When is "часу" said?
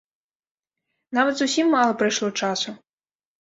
2.41-2.69